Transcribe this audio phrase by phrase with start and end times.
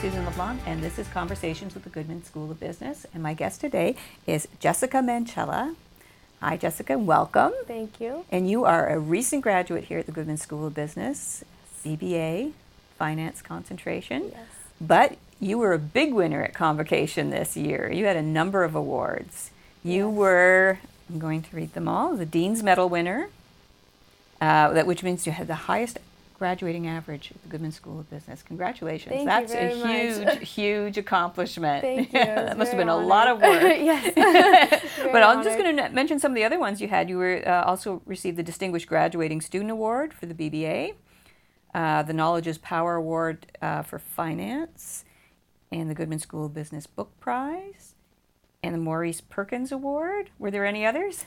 [0.00, 3.04] Susan LeBlanc, and this is Conversations with the Goodman School of Business.
[3.12, 3.96] And my guest today
[4.28, 5.74] is Jessica Mancella.
[6.40, 7.52] Hi, Jessica, welcome.
[7.66, 8.24] Thank you.
[8.30, 11.42] And you are a recent graduate here at the Goodman School of Business,
[11.84, 12.52] BBA,
[12.96, 14.30] Finance Concentration.
[14.30, 14.46] Yes.
[14.80, 17.90] But you were a big winner at Convocation this year.
[17.90, 19.50] You had a number of awards.
[19.82, 20.16] You Yes.
[20.16, 20.78] were,
[21.10, 23.30] I'm going to read them all, the Dean's Medal winner,
[24.40, 25.98] uh, that, which means you had the highest
[26.38, 28.42] graduating average at the Goodman School of Business.
[28.42, 29.12] Congratulations.
[29.12, 30.38] Thank you That's a much.
[30.38, 31.82] huge, huge accomplishment.
[31.82, 32.18] Thank you.
[32.48, 33.62] That must have been a lot of work.
[33.62, 34.14] yes.
[35.02, 37.08] But I'm just going to mention some of the other ones you had.
[37.08, 40.94] You were uh, also received the Distinguished Graduating Student Award for the BBA,
[41.74, 45.04] uh, the Knowledge is Power Award uh, for Finance,
[45.70, 47.94] and the Goodman School of Business Book Prize,
[48.62, 50.30] and the Maurice Perkins Award.
[50.38, 51.24] Were there any others?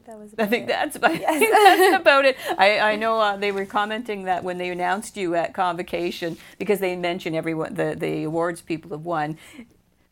[0.00, 0.34] I think that was.
[0.38, 0.68] I think it.
[0.68, 2.36] that's about, that's about it.
[2.58, 6.80] I, I know uh, they were commenting that when they announced you at convocation, because
[6.80, 9.38] they mention everyone the, the awards people have won,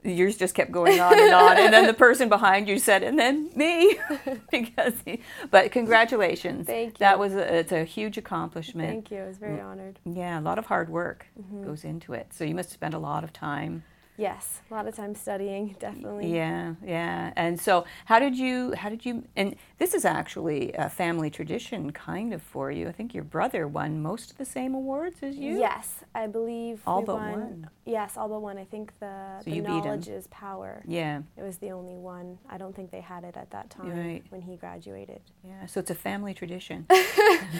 [0.04, 3.18] yours just kept going on and on, and then the person behind you said, and
[3.18, 3.98] then me,
[4.50, 4.94] because.
[5.04, 6.66] He, but congratulations.
[6.66, 6.98] Thank you.
[6.98, 8.88] That was a, it's a huge accomplishment.
[8.88, 9.18] Thank you.
[9.22, 9.98] I was very honored.
[10.04, 11.64] Yeah, a lot of hard work Mm-hmm.
[11.64, 12.32] goes into it.
[12.32, 13.84] So you must spend a lot of time.
[14.18, 16.34] Yes, a lot of time studying, definitely.
[16.34, 17.32] Yeah, yeah.
[17.36, 18.72] And so, how did you?
[18.76, 19.22] How did you?
[19.36, 22.88] And this is actually a family tradition, kind of for you.
[22.88, 25.58] I think your brother won most of the same awards as you.
[25.60, 27.30] Yes, I believe All but won.
[27.30, 27.70] one.
[27.86, 28.58] Yes, all but one.
[28.58, 30.82] I think the, So the knowledge is power.
[30.86, 32.38] Yeah, It was the only one.
[32.50, 34.22] I don't think they had it at that time Right.
[34.30, 35.20] when he graduated.
[35.44, 35.64] yeah.
[35.66, 36.86] So it's a family tradition.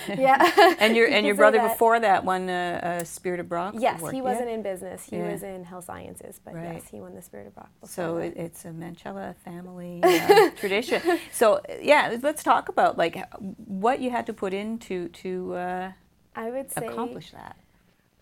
[0.09, 0.75] yeah.
[0.81, 1.73] and your and your brother that.
[1.73, 3.75] before that won a, a Spirit of Brock.
[3.79, 4.15] Yes, award.
[4.15, 5.05] he wasn't in business.
[5.09, 5.31] He Yeah.
[5.33, 6.75] was in health sciences, but Right.
[6.75, 11.03] yes, he won the Spirit of before So it, it's a Mancella family uh, tradition.
[11.33, 15.93] So yeah, let's talk about like what you had to put into to uh,
[16.35, 17.57] I would say accomplish that.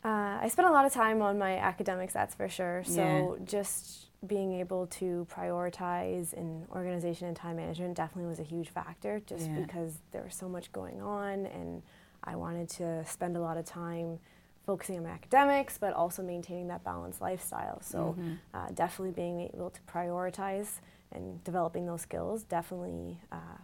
[0.05, 2.85] Uh, I spent a lot of time on my academics, that's for sure.
[2.85, 8.69] So just being able to prioritize in organization and time management definitely was a huge
[8.69, 9.61] factor, just Yeah.
[9.61, 11.83] because there was so much going on, and
[12.23, 14.21] I wanted to spend a lot of time
[14.67, 17.81] focusing on academics, but also maintaining that balanced lifestyle.
[17.83, 18.39] So Mhm.
[18.53, 20.81] uh, definitely being able to prioritize
[21.13, 23.59] and developing those skills definitely uh,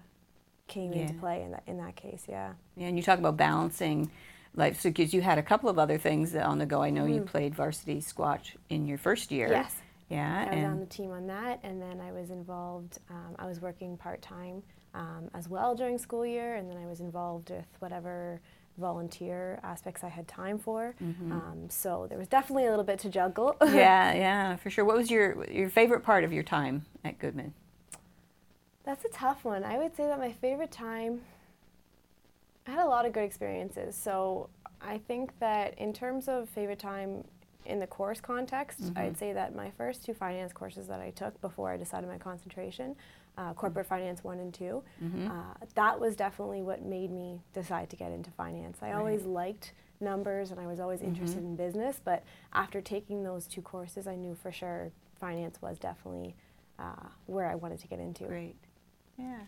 [0.69, 2.27] came into play in that in that case.
[2.29, 2.55] Yeah.
[2.77, 4.11] Yeah, and you talk about balancing
[4.55, 6.83] life, so because you had a couple of other things on the go.
[6.83, 7.27] I know you Mhm.
[7.27, 9.49] played varsity squash in your first year.
[9.51, 9.83] Yes.
[10.09, 12.99] Yeah, I was on the team on that, and then I was involved.
[13.11, 14.63] Um, I was working part time
[14.95, 18.41] um, as well during school year, and then I was involved with whatever
[18.79, 20.95] volunteer aspects I had time for.
[21.33, 23.57] Um, so there was definitely a little bit to juggle.
[23.63, 24.85] yeah, yeah, for sure.
[24.85, 27.55] What was your your favorite part of your time at Goodman?
[28.85, 29.63] That's a tough one.
[29.63, 31.21] I would say that my favorite time,
[32.67, 33.95] I had a lot of good experiences.
[33.95, 34.49] So
[34.81, 37.25] I think that in terms of favorite time
[37.67, 41.41] in the course context, I'd say that my first two finance courses that I took
[41.41, 42.97] before I decided my concentration,
[43.39, 44.83] uh, corporate finance one and 2
[45.31, 48.79] uh, that was definitely what made me decide to get into finance.
[48.83, 53.47] I always liked numbers and I was always interested in business, but after taking those
[53.47, 56.35] two courses, I knew for sure finance was definitely
[56.79, 58.25] uh, where I wanted to get into.
[58.25, 58.57] Great.
[59.17, 59.39] Yeah.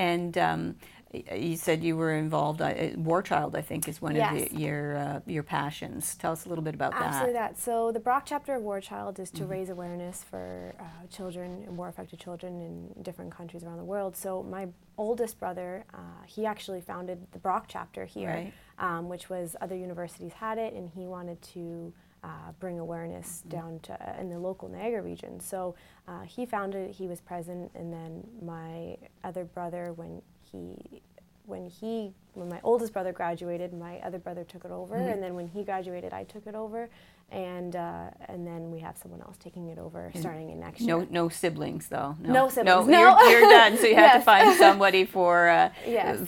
[0.00, 0.76] And um,
[1.12, 2.62] you said you were involved.
[2.62, 6.14] Uh, War Child, I think, is one of the, your uh, your passions.
[6.14, 7.56] Tell us a little bit about Absolutely that.
[7.56, 7.60] that.
[7.60, 11.76] So the Brock chapter of War Child is to raise awareness for uh, children and
[11.76, 14.16] war-affected children in different countries around the world.
[14.16, 18.52] So my oldest brother, uh, he actually founded the Brock chapter here, Right.
[18.78, 23.80] um, which was other universities had it, and he wanted to uh, bring awareness down
[23.80, 25.40] to uh, in the local Niagara region.
[25.40, 25.74] So
[26.06, 26.94] uh, he founded it.
[26.94, 30.22] He was present, and then my other brother, when
[30.52, 31.02] he
[31.46, 35.34] when he when my oldest brother graduated, my other brother took it over, and then
[35.34, 36.88] when he graduated, I took it over,
[37.32, 40.98] and uh, and then we have someone else taking it over starting in next No,
[40.98, 41.08] year.
[41.10, 42.16] no no siblings though.
[42.20, 43.18] No siblings, No, no.
[43.28, 43.76] You're, you're done.
[43.78, 46.18] So you have to find somebody for uh, Yes.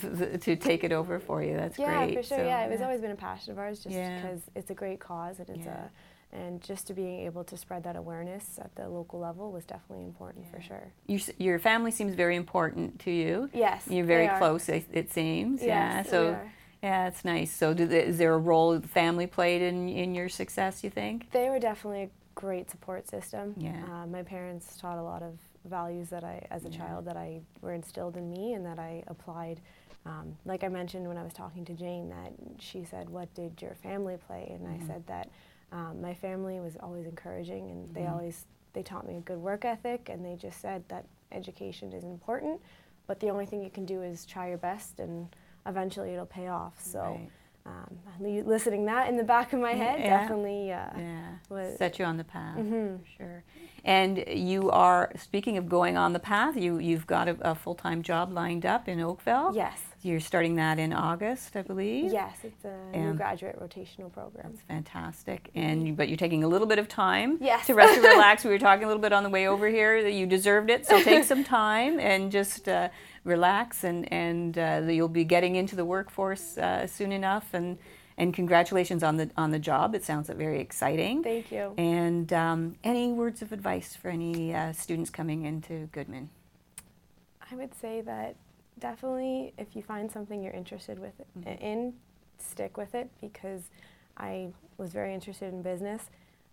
[0.41, 1.55] to take it over for you.
[1.55, 2.13] That's yeah, great.
[2.15, 2.37] Yeah, for sure.
[2.39, 4.19] So, yeah, it was always been a passion of ours, just Yeah.
[4.21, 5.85] because it's a great cause and it's Yeah.
[5.85, 5.89] a
[6.33, 10.03] and just to being able to spread that awareness at the local level was definitely
[10.05, 10.91] important for sure.
[11.07, 13.49] Your, your family seems very important to you.
[13.53, 14.67] Yes, You're very close.
[14.69, 15.61] It, it seems.
[15.61, 15.97] yeah.
[15.97, 16.39] Yes, we So.
[16.81, 17.55] Yeah, it's nice.
[17.55, 20.83] So, is there a role the family played in, in your success?
[20.83, 21.31] You think?
[21.31, 23.53] They were definitely a great support system.
[23.57, 23.81] Yeah.
[23.89, 26.79] Uh, my parents taught a lot of values that I, as a Yeah.
[26.79, 29.61] child, that I were instilled in me and that I applied.
[30.05, 33.61] Um, like I mentioned when I was talking to Jane, that she said, "What did
[33.61, 34.83] your family play?" And Mm-hmm.
[34.83, 35.29] I said that
[35.73, 38.11] um, my family was always encouraging, and they Mhm.
[38.13, 42.03] always they taught me a good work ethic, and they just said that education is
[42.03, 42.59] important,
[43.07, 45.35] but the only thing you can do is try your best, and
[45.65, 46.79] eventually it'll pay off.
[46.81, 47.01] So.
[47.01, 47.29] Right.
[47.65, 50.09] um, listening that in the back of my head Yeah.
[50.19, 51.35] definitely uh, Yeah.
[51.47, 52.57] was- Set you on the path.
[52.57, 52.99] Mhm.
[52.99, 53.43] For sure.
[53.85, 56.57] And you are speaking of going on the path.
[56.57, 59.55] You you've got a, a full time job lined up in Oakville.
[59.55, 62.11] yes You're starting that in August, I believe.
[62.11, 65.49] yes it's a new graduate rotational program That's fantastic.
[65.55, 67.67] And you- but you're taking a little bit of time Yes.
[67.67, 68.43] to rest and relax.
[68.43, 70.85] We were talking a little bit on the way over here that you deserved it.
[70.85, 72.89] So take some time and just uh,
[73.23, 77.53] relax, and and uh, you'll be getting into the workforce uh, soon enough.
[77.53, 77.77] And
[78.17, 79.95] and congratulations on the on the job.
[79.95, 81.23] It sounds very exciting.
[81.23, 86.29] thank you And um, any words of advice for any uh, students coming into Goodman?
[87.51, 88.35] I would say that
[88.79, 91.59] definitely if you find something you're interested with Mhm.
[91.61, 91.93] in,
[92.37, 93.69] stick with it because
[94.17, 96.09] I was very interested in business.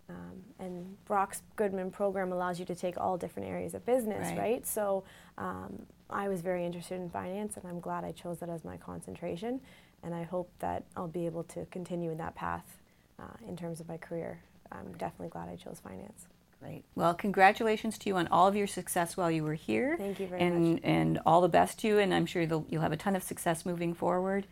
[0.09, 4.37] Um, and Brock's Goodman program allows you to take all different areas of business, Right.
[4.37, 4.65] right?
[4.67, 5.03] So
[5.37, 8.77] um, I was very interested in finance, and I'm glad I chose that as my
[8.77, 9.61] concentration.
[10.03, 12.79] And I hope that I'll be able to continue in that path
[13.19, 14.41] uh, in terms of my career.
[14.71, 16.27] I'm definitely glad I chose finance.
[16.61, 16.83] Great.
[16.93, 19.97] Well, congratulations to you on all of your success while you were here.
[19.97, 20.81] Thank you very and, much.
[20.83, 23.23] And all the best to you, and I'm sure you'll, you'll have a ton of
[23.23, 24.45] success moving forward.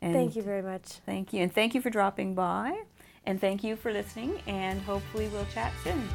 [0.00, 0.84] And Thank you very much.
[1.04, 1.42] Thank you.
[1.42, 2.82] And thank you for dropping by.
[3.26, 4.40] And thank you for listening.
[4.46, 6.08] And hopefully, we'll chat soon.